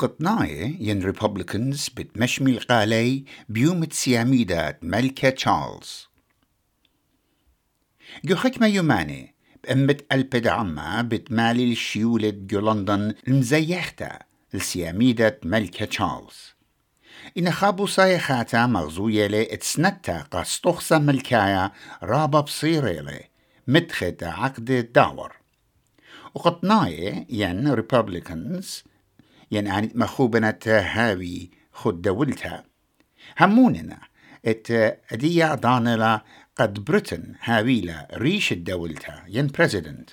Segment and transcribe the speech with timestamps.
[0.00, 6.08] قطناية ين ريبوبليكنز بتمشمي القالي بيوم تسياميدات ملكة تشارلز.
[8.24, 9.34] جو حكمة يوماني
[9.64, 14.18] بأمت البد عما بتمالي الشيولة جو لندن المزيحتا
[14.54, 16.54] السياميدة ملكة تشارلز.
[17.38, 21.72] إن خابو صايخاتا مغزوية لي اتسنتا قاستوخسا ملكايا
[22.02, 23.24] رابا بصيري لي
[23.66, 25.36] مدخت عقد الداور
[26.34, 28.84] وقطناية ين ريبوبليكنز
[29.50, 32.64] يعني مخوبنة هاوي خد دولتها.
[33.40, 33.98] هموننا
[34.46, 34.70] ات
[35.12, 36.22] اديا دانلا
[36.56, 40.10] قد بريتن هاويلا ريش الدولتها ين بريزيدنت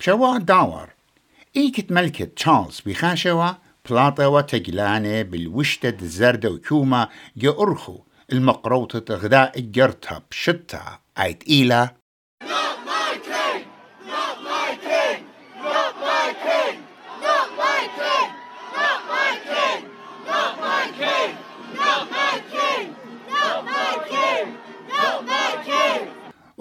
[0.00, 0.88] بشوا داور.
[1.56, 3.52] إيكت ملكة تشارلز بخاشوا
[3.90, 7.98] بلاطة وتجلانة بالوشتة الزردة وكومة يأرخو
[8.32, 11.99] المقروطة غذاء الجرتها بشتها أيت إيلا؟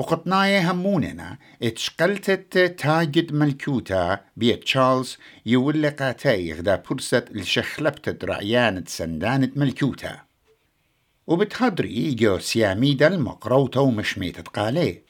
[0.09, 10.19] وقطناية هموننا اتشقلتت تاجد ملكوتا بيت تشارلز يولقاتي غدا برسة الشخلبتة رعيانة سندانة ملكوتا.
[11.27, 15.01] وبتهدري جو سياميدا المقروطة ومشميتة قالي.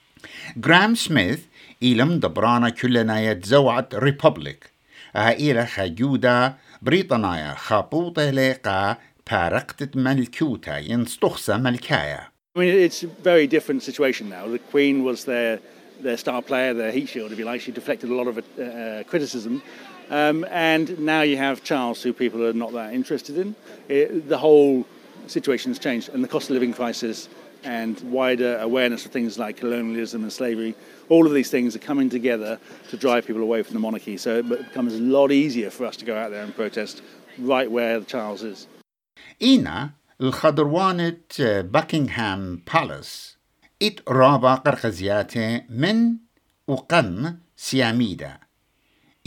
[0.58, 1.40] جرام سميث
[1.84, 4.72] إلم دبرانا كلنا يتزوعت ريبوبليك
[5.16, 8.98] إلى خجودا بريطانيا خابوطة لقا
[9.32, 12.39] بارقتت ملكوتا ينستخصى ملكايا.
[12.56, 14.48] I mean, it's a very different situation now.
[14.48, 15.60] The Queen was their,
[16.02, 17.62] their star player, their heat shield, if you like.
[17.62, 19.62] She deflected a lot of uh, criticism.
[20.10, 23.56] Um, and now you have Charles, who people are not that interested in.
[23.88, 24.86] It, the whole
[25.28, 27.30] situation has changed, and the cost of living crisis
[27.64, 30.74] and wider awareness of things like colonialism and slavery,
[31.10, 34.18] all of these things are coming together to drive people away from the monarchy.
[34.18, 37.04] So it becomes a lot easier for us to go out there and protest
[37.38, 38.68] right where Charles is.
[39.42, 43.38] Ina الخضروانة باكنغهام بالاس
[43.82, 46.16] إت رابا قرخزياته من
[46.68, 48.38] وقم سياميدا.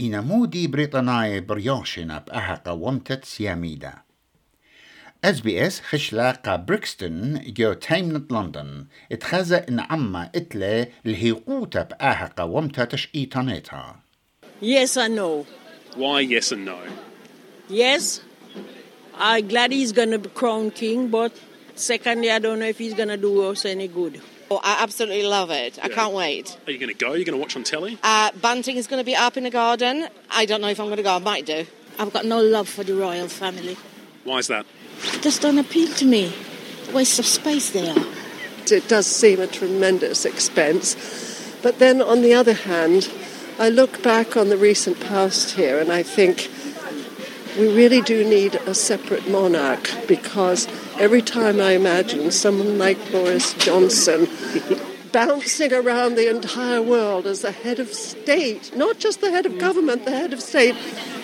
[0.01, 3.93] إنا مودي بريطاناي بريوشنا بأها قومتت سياميدا.
[5.23, 8.87] أس بي إس خشلاقة بريكستون جو تايمنت لندن.
[9.11, 13.99] اتخزى إن عما اتلي الهيقوتا بأها قومتا تشقيطانيتها
[14.61, 15.45] Yes and no.
[15.97, 16.77] Why yes and no?
[17.69, 18.21] Yes,
[19.15, 21.31] I'm glad he's going to be crowned king, but
[21.75, 24.21] secondly, I don't know if he's going to do us any good.
[24.51, 25.79] Oh, I absolutely love it.
[25.81, 26.57] I can't wait.
[26.67, 27.11] Are you going to go?
[27.11, 27.97] Are you going to watch on telly?
[28.03, 30.07] Uh, Banting is going to be up in the garden.
[30.29, 31.15] I don't know if I'm going to go.
[31.15, 31.65] I might do.
[31.97, 33.77] I've got no love for the royal family.
[34.23, 34.65] Why is that?
[35.13, 36.33] It just don't appeal to me.
[36.93, 38.05] Waste of space they are.
[38.71, 40.95] It does seem a tremendous expense.
[41.61, 43.09] But then on the other hand,
[43.59, 46.49] I look back on the recent past here and I think
[47.58, 53.54] we really do need a separate monarch because every time I imagine someone like Boris
[53.54, 54.28] Johnson
[55.12, 59.58] bouncing around the entire world as the head of state, not just the head of
[59.58, 60.76] government, the head of state,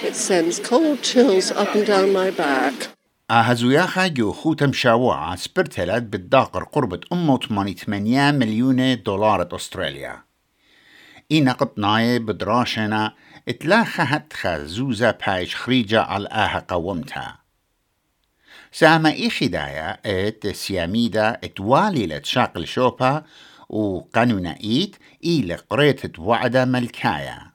[0.03, 2.89] it sends cold chills up and down my back.
[3.31, 10.23] أهزوياخا جو خوتم شاوعة سبرتلت بالداقر قربة أمه 88 مليون دولار أستراليا
[11.31, 13.15] إينا قطناي بدراشنا
[13.50, 17.40] اتلاخهت خازوزة بايش خريجة على آها قومتها
[18.72, 23.24] ساما إي خدايا ات سياميدا اتوالي لتشاقل شوبا
[23.70, 24.96] وقانونا إيت
[25.26, 27.52] إي لقريت وعدة ملكايا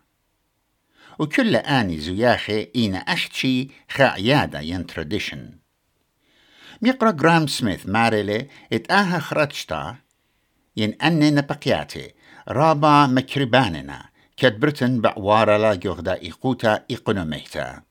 [1.19, 5.51] وكل آني زياخي إينا أختشي خا عيادة ين تراديشن
[6.83, 9.97] ميقرا جرام سميث ماريلي اتآها خرجتا
[10.77, 12.15] ين أني نبقياتي
[12.49, 17.82] رابا مكرباننا كدبرتن بعوارا لا جوغدا إيقوتا إيقونوميتا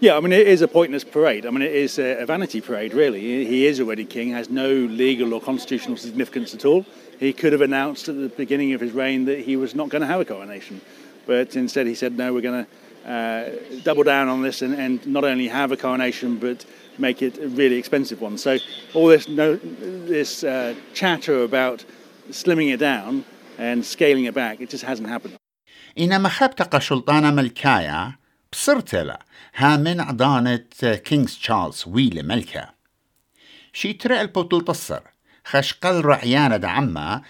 [0.00, 1.44] Yeah, I mean, it is a pointless parade.
[1.44, 3.20] I mean, it is a a vanity parade, really.
[3.44, 4.70] He is already king, has no
[5.04, 6.86] legal or constitutional significance at all.
[7.18, 10.00] He could have announced at the beginning of his reign that he was not going
[10.00, 10.80] to have a coronation.
[11.26, 13.50] But instead, he said, no, we're going to uh,
[13.82, 16.64] double down on this and, and not only have a coronation, but
[16.98, 18.38] make it a really expensive one.
[18.38, 18.58] So,
[18.94, 21.84] all this, no, this uh, chatter about
[22.30, 23.24] slimming it down
[23.58, 25.36] and scaling it back, it just hasn't happened.
[25.99, 28.15] إن مخبتق شلطانة ملكايا
[28.51, 29.25] بصرتلا
[29.55, 32.69] ها من عضانة كينغز تشارلز ويلي ملكة
[33.73, 35.01] شي ترى البوتل تصر
[35.45, 37.21] خشقل رعيانة دعما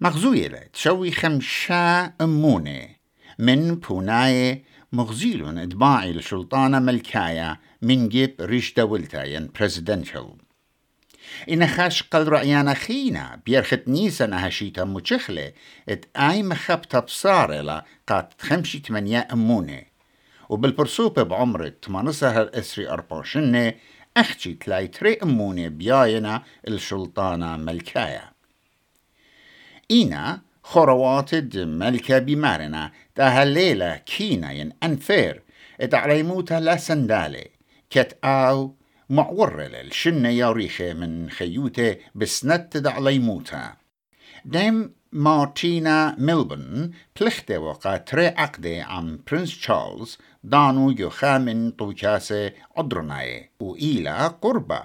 [0.00, 2.88] مغزويلة تشوي خمشا أمونة.
[3.38, 9.48] من بوناي مغزيلون اتباعي لشلطانة ملكايا من جيب ريش دولتا ين
[11.24, 15.52] presidential إن خشقل رعيانا خينا بيرخت نيسا هشيتا مچخلة
[15.88, 19.82] ات آي مخبتا بصارلا قات خمشي تمانيا أمونة
[20.48, 23.74] وبالبرسوبة بعمر 18 أسري أرباشنة
[24.16, 28.30] أختي تلاي تري أموني بياينا الشلطانة ملكايا
[29.90, 35.42] إينا خرواتد ملكة بمارنا تهالليلة كينا ين أنفير
[35.80, 37.50] اتعليموتا لا سندالي
[37.90, 38.18] كت
[39.10, 43.76] آو معورل الشنة ياريخة من خيوته بسنت دعليموتا
[44.44, 46.90] ديم مارتينا ميلبون
[47.20, 54.82] بلخته وقا تري عقدة عن برنس تشارلز دانو يخا من طوكاسة عدرناي وإلى قربة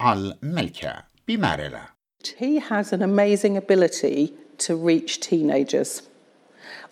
[0.00, 1.94] على الملكة بمارلا
[2.38, 6.02] He has an amazing ability to reach teenagers,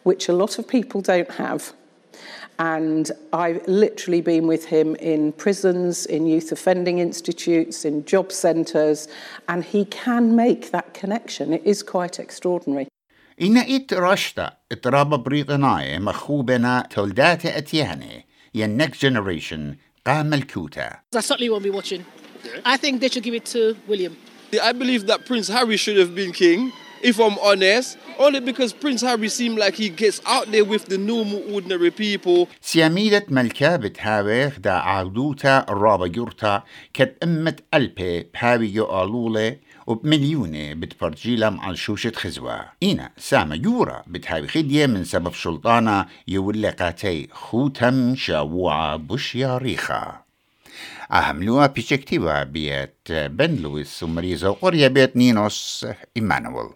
[0.02, 1.72] which a lot of people don't have.
[2.59, 9.07] And I've literally been with him in prisons, in youth offending institutes, in job centres,
[9.47, 11.53] and he can make that connection.
[11.53, 12.87] It is quite extraordinary.
[13.41, 18.25] إن إت رشتا إترابا بريطناي مخوبنا تولدات أتياني
[18.55, 22.05] ين next generation قام الكوتا I certainly won't be watching.
[22.65, 24.17] I think they should give it to William.
[24.61, 26.71] I believe that Prince Harry should have been king,
[27.02, 30.98] if I'm honest, only because Prince Harry seemed like he gets out there with the
[30.98, 32.48] normal, ordinary people.
[32.60, 36.62] سياميدة ملكة بتهاويخ دا عودوتا الرابا يورتا
[36.94, 39.56] كت أمة ألبي بهاوي يقالولة
[39.86, 42.64] وبمليونة بتبرجيلا مع شوشة خزوة.
[42.82, 50.22] إينا سامة يورا بتهاوي خدية من سبب شلطانة يولقاتي خوتم شاوعة بوش ياريخا
[51.12, 56.68] أهملوها بيشكتيوا بيت بن لويس ومريزا وقرية بيت نينوس إيمانويل.